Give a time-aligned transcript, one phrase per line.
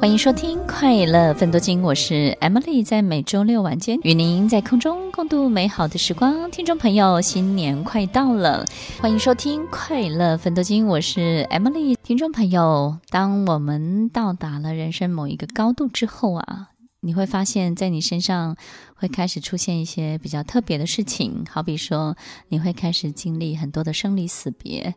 [0.00, 6.48] 欢迎收听《快乐分多金》，我是 Emily，在每周六晚间与您在空中共度美好的时光。
[6.52, 8.64] 听众朋友，新年快到了，
[9.00, 11.96] 欢迎收听《快乐分多金》，我是 Emily。
[12.04, 16.68] 听众朋友，当我们到达了人生某一个高度之后啊，
[17.00, 18.56] 你会发现在你身上
[18.94, 22.16] 会开始出现一些比较特别的事情，好比说，
[22.48, 24.94] 你会开始经历很多的生离死别。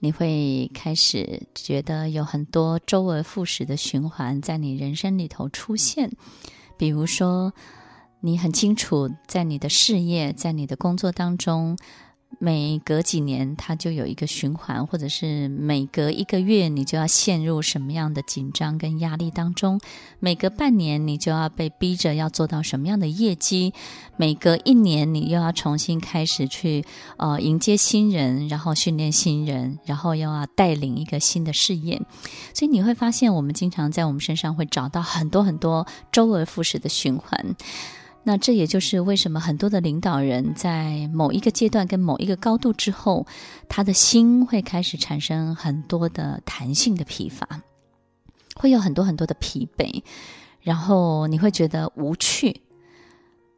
[0.00, 6.10] 你会开始觉得有很多周而复始的循环在你人生里头出现，
[6.76, 7.52] 比如说，
[8.20, 11.78] 你很清楚在你的事业、在你的工作当中。
[12.38, 19.78] 每隔几年，它就有一个循环，或者是每隔一个月，你就要陷入什么样的紧张跟压力当中；
[20.20, 23.72] 每隔半年，你就要被逼着要做到什么样的业绩；
[24.16, 26.84] 每隔一年，你又要重新开始去
[27.16, 32.00] 呃迎接新人，然后训练新人，然后又要带领一个新的事业。
[32.52, 37.56] 所以你会发现，我们经常在我们身上会找到很多很多周而复始的循环。
[38.26, 43.26] 那这也就是为什么很多的领导人在某一个阶段跟某一个高度之后，
[43.68, 47.46] 他的心会开始产生很多的弹性的疲乏，
[48.56, 50.02] 会有很多很多的疲惫，
[50.62, 52.62] 然后你会觉得无趣。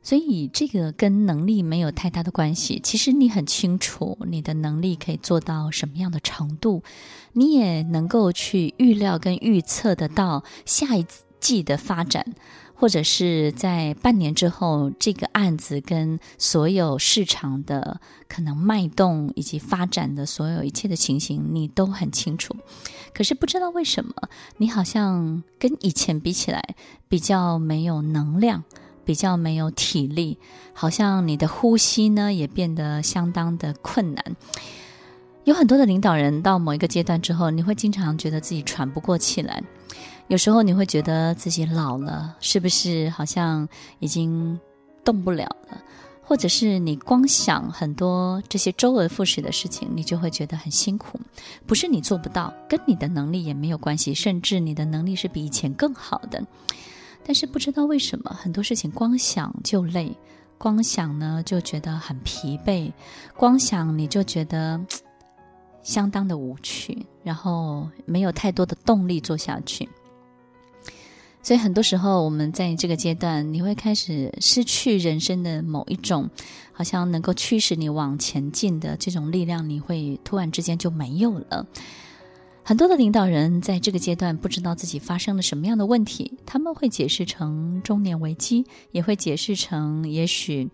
[0.02, 2.80] 所以这个跟能力没有太大的关系。
[2.82, 6.82] 其实你很清楚你的能力可以做到什么样的程度，
[7.32, 11.04] 你也能够去预料跟预测得到下一
[11.40, 12.34] 季的发展。
[12.78, 22.54] 或者是在半年之后，这个案子跟所有市场的可能脉动以及发展的所有一切的情形，你都很清楚。
[23.14, 24.12] 可是不知道为什么，
[24.58, 26.76] 你好像跟以前比起来，
[27.08, 28.62] 比较没有能量，
[29.06, 30.36] 比较没有体力，
[30.74, 34.36] 好像你的呼吸呢也变得相当的困难。
[35.44, 39.62] 有很多的领导人到某一个阶段之后，你会经常觉得自己喘不过气来。
[40.28, 43.68] 有时候你会觉得自己老了，是不是好像
[44.00, 44.58] 已经
[45.04, 45.80] 动不了了？
[46.24, 51.20] 或者是你光想很多这些周而复始的事情，你就会觉得很辛苦。
[51.64, 56.44] 不是你做不到，跟你的能力也没有关系，甚至你的能力是比以前更好的。
[57.24, 60.12] 但是不知道为什么，很多事情光想就累，
[60.58, 62.92] 光想呢就觉得很疲惫，
[63.36, 64.84] 光想你就觉得
[65.84, 69.88] 相当的无趣，然后没有太多的动力做下去。
[71.46, 76.28] 所以很多时候，我们在这个阶段，你会开始失去人生的某一种，
[76.72, 81.64] 好像能够驱使你往前进的这种力量，你会突然之间就没有了。
[82.64, 90.68] 很多的领导人在这个阶段不知道自己发生了什么样的问题，他们会解释成中年危机，也会解释成也许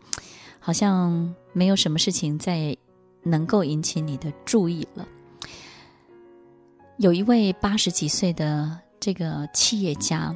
[0.58, 2.74] 好像没有什么事情再
[3.22, 5.06] 能够引起你的注意了。
[6.96, 10.34] 有一位八十几岁的这个企业家。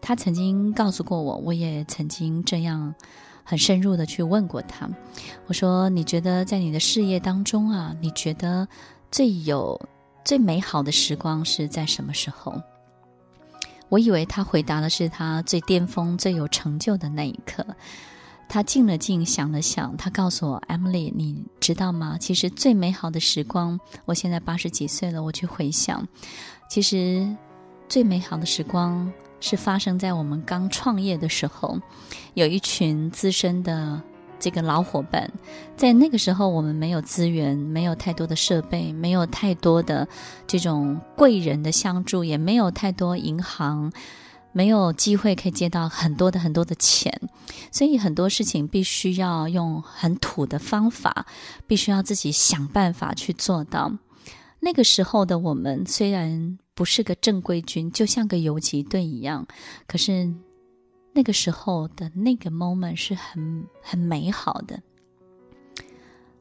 [0.00, 2.94] 他曾经告诉过我，我也曾经这样
[3.44, 4.88] 很深入的去问过他。
[5.46, 8.66] 我说：“你觉得在你的事业当中啊，你觉得
[9.10, 9.80] 最有
[10.24, 12.60] 最美好的时光是在什么时候？”
[13.90, 17.66] 我以为他回答的是他最巅峰、最有成就的那一刻。
[18.48, 22.16] 他静了静，想了想，他告诉我：“Emily，你知道吗？
[22.18, 26.06] 其实最美好的时光，我现在八十几岁了，我去回想，
[26.70, 27.28] 其实
[27.88, 29.10] 最美好的时光。”
[29.40, 31.78] 是发生在我们刚创业的时候，
[32.34, 34.00] 有一群资深的
[34.40, 35.30] 这个老伙伴，
[35.76, 40.06] 在那个时候我们没有资源，没有太多的设备，没有太多的
[40.46, 43.92] 这种贵人的相助，也没有太多银行，
[44.52, 47.12] 没有机会可以借到很多的很多的钱，
[47.72, 51.26] 所以很多事情必须要用很土的方法，
[51.66, 53.92] 必须要自己想办法去做到。
[54.60, 59.44] 那个时候的我们虽然不是个正规军，就像个游击队一样，
[59.88, 60.32] 可是
[61.12, 64.80] 那个时候的那个 moment 是很很美好的。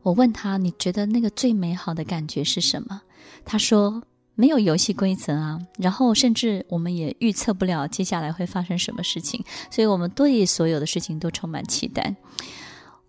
[0.03, 3.01] 我问他：“你觉得那个最美好的感觉是什么？”
[3.45, 4.03] 他说
[4.37, 12.15] ：“没有游戏规则啊，然后甚至我们也预测不了接下来会发生什么事情，所以我们对所有的事情都充满期待。”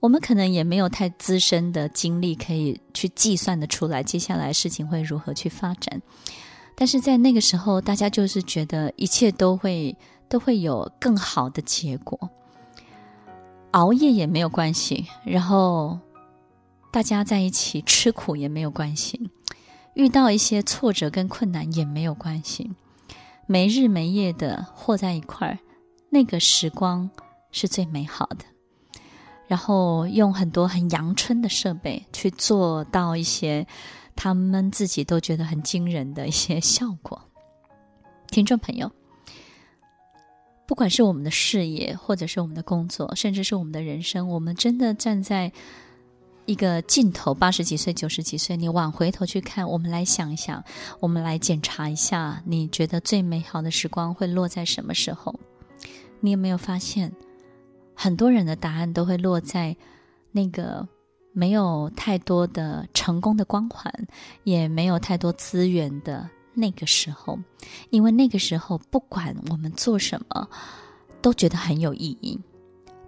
[0.00, 6.00] 我们可能也没有太资深的经历可以去计算得出来接下来事情会如何去发展，
[6.80, 9.96] 但是在那个时候，大家就是觉得一切都会
[10.28, 12.30] 都会有更好的结果，
[13.72, 15.98] 熬夜也没有关系，然后
[16.92, 19.28] 大家在一起吃苦也没有关系，
[19.94, 22.70] 遇到一些挫折跟困难也没有关系，
[23.46, 25.58] 没日没夜的和在一块儿，
[26.10, 27.10] 那个时光
[27.50, 28.44] 是最美好的。
[29.48, 33.66] 然后用很多很阳春的设备去做到一些。
[34.20, 37.22] 他们自己都觉得很惊人的一些效果。
[38.26, 38.90] 听众朋友，
[40.66, 45.52] 不管是我们的事业，或者是我们的工作，甚至是我们的人生，我们真的站在
[46.46, 50.64] 一个尽头，八十几岁、九十几岁，你往回头去看，我们来想一想，
[50.98, 55.32] 我们来检查一下，你觉得最美好的时光会落在什么时候？
[56.18, 57.14] 你有没有发现，
[57.94, 59.76] 很多人的答案都会落在
[60.32, 60.88] 那个？
[61.32, 63.92] 没有太多的成功的光环，
[64.44, 67.38] 也没有太多资源的那个时候，
[67.90, 70.48] 因为那个时候不管我们做什么，
[71.20, 72.38] 都觉得很有意义，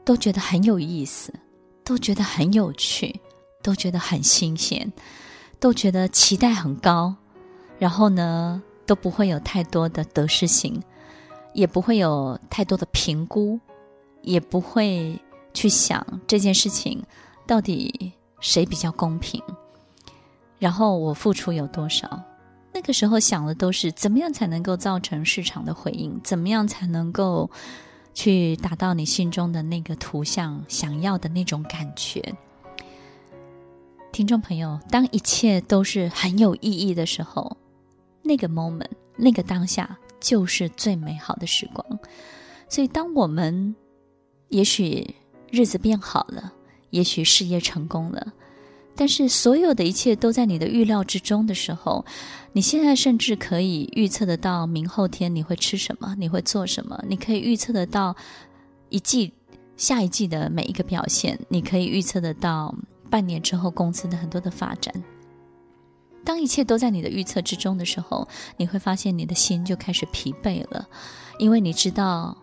[0.04, 1.34] 都觉得很有意思，
[1.82, 3.20] 都觉得很有趣，
[3.62, 4.92] 都觉得很新鲜，
[5.58, 7.14] 都觉得期待很高，
[7.78, 10.80] 然后呢，都不会有太多的得失心，
[11.52, 13.58] 也不会有太多的评估，
[14.22, 15.18] 也不会
[15.52, 17.02] 去想这件事情
[17.50, 18.12] 到底。
[18.42, 19.42] 谁比较公平？
[20.58, 22.22] 然后我付出有多少？
[22.72, 26.18] 那个时候想的都是怎么样才能够造成市场的回应？
[26.24, 27.50] 怎么样才能够
[28.14, 32.34] 去达到你心中的那个图像想要的那种感觉？
[34.10, 37.58] 听众朋友，当一切都是很有意义的时候，
[38.22, 41.86] 那个 moment，那个当下就是最美好的时光。
[42.70, 43.76] 所以，当我们
[44.48, 45.14] 也许
[45.50, 46.54] 日子变好了。
[46.90, 48.32] 也许事业成功了，
[48.94, 52.04] 但是所有的一切都在你的预料之中的时候，
[52.52, 58.14] 你现在甚至可以预测得到明后天你会吃什么，你会做什么，你可以预测得到
[58.88, 59.32] 一季、
[59.76, 62.74] 下一季的每一个表现，你可以预测得到
[63.08, 64.92] 半年之后公司的很多的发展。
[66.24, 70.88] 当一切都在你的预测之中的时候，你会发现你的心就开始疲惫了，
[71.38, 72.36] 因为你知道。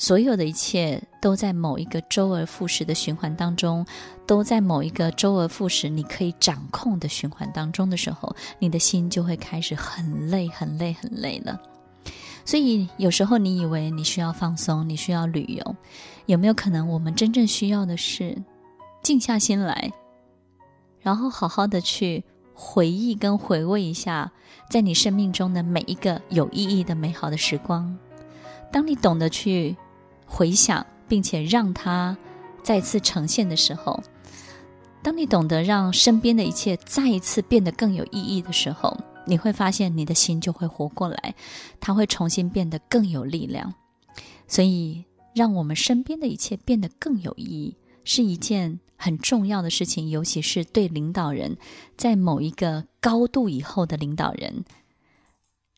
[0.00, 3.84] 所有的一切都在某一个周而复始的循环当中，
[4.26, 11.60] 都在某一个周而复始你可以掌控的循环当中的时候，你的心就会开始很累、很累、很累了。
[12.46, 15.76] 所以有时候你以为你需要放松，你需要旅游，
[16.24, 18.34] 有没有可能我们真正需要的是
[19.02, 19.92] 静下心来，
[21.02, 22.24] 然后好好的去
[22.54, 24.32] 回忆跟回味一下，
[24.70, 27.94] 在你生命中的每一个有意义的美好的时光。
[28.72, 29.76] 当你懂得去。
[30.30, 32.16] 回想，并且让它
[32.62, 34.00] 再次呈现的时候，
[35.02, 38.96] 当你懂得让身边的一切再一次变得更有意义的时候，
[39.26, 41.34] 你会发现你的心就会活过来，
[41.80, 43.74] 它会重新变得更有力量。
[44.46, 45.04] 所以，
[45.34, 51.56] 让我们身边的一切变得更有意义，是一件很重要的事情，尤其是对领导人，
[51.96, 54.64] 在某一个高度以后的领导人，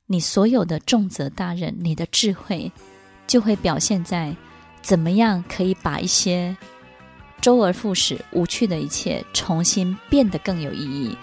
[0.07, 2.71] 你所有的重责大任，你的智慧。
[3.33, 4.37] 就会表现在
[4.83, 6.55] 怎么样可以把一些
[7.41, 11.17] 周而复始、无趣的一切重新变得更有意义。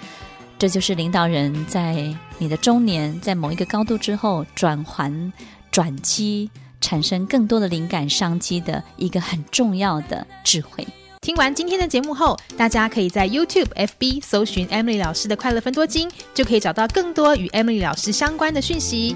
[0.57, 5.31] 这就是领导人在你的中年，在某一个高度之后转环
[5.69, 6.49] 转机，
[6.81, 10.87] 产生更多的灵感商机的一个很重要的智慧。
[11.21, 19.15] 听完今天的节目后，大家可以在 YouTube、FB 搜寻 Emily 老师的快乐分多金，就可以找到更多与 Emily 老师相关的讯息。